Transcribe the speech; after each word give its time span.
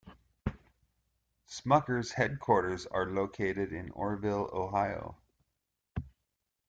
Smucker's 1.47 2.13
headquarters 2.13 2.87
are 2.87 3.05
located 3.05 3.71
in 3.71 3.91
Orrville, 3.91 4.49
Ohio. 4.51 5.19